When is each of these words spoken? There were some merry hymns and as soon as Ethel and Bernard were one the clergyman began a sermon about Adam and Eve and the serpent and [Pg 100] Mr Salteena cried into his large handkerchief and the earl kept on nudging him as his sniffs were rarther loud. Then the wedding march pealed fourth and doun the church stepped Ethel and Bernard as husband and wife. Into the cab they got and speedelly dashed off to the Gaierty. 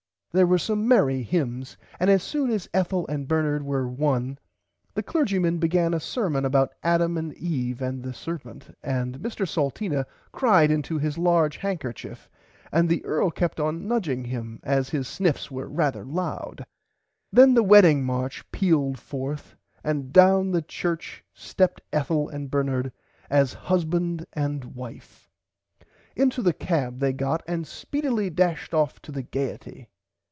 There 0.33 0.47
were 0.47 0.57
some 0.59 0.87
merry 0.87 1.23
hymns 1.23 1.75
and 1.99 2.09
as 2.09 2.23
soon 2.23 2.51
as 2.51 2.69
Ethel 2.73 3.05
and 3.07 3.27
Bernard 3.27 3.63
were 3.63 3.85
one 3.85 4.39
the 4.93 5.03
clergyman 5.03 5.57
began 5.57 5.93
a 5.93 5.99
sermon 5.99 6.45
about 6.45 6.71
Adam 6.83 7.17
and 7.17 7.33
Eve 7.33 7.81
and 7.81 8.01
the 8.01 8.13
serpent 8.13 8.67
and 8.81 9.15
[Pg 9.15 9.23
100] 9.23 9.23
Mr 9.23 9.45
Salteena 9.45 10.05
cried 10.31 10.71
into 10.71 10.97
his 10.99 11.17
large 11.17 11.57
handkerchief 11.57 12.29
and 12.71 12.87
the 12.87 13.03
earl 13.03 13.29
kept 13.29 13.59
on 13.59 13.89
nudging 13.89 14.23
him 14.23 14.61
as 14.63 14.91
his 14.91 15.05
sniffs 15.05 15.51
were 15.51 15.67
rarther 15.69 16.05
loud. 16.09 16.65
Then 17.33 17.53
the 17.53 17.61
wedding 17.61 18.05
march 18.05 18.49
pealed 18.53 18.99
fourth 18.99 19.57
and 19.83 20.13
doun 20.13 20.51
the 20.51 20.61
church 20.61 21.25
stepped 21.33 21.81
Ethel 21.91 22.29
and 22.29 22.49
Bernard 22.49 22.93
as 23.29 23.53
husband 23.53 24.25
and 24.31 24.63
wife. 24.75 25.29
Into 26.15 26.41
the 26.41 26.53
cab 26.53 26.99
they 26.99 27.11
got 27.11 27.43
and 27.49 27.67
speedelly 27.67 28.29
dashed 28.29 28.73
off 28.73 29.01
to 29.01 29.11
the 29.11 29.23
Gaierty. 29.23 29.87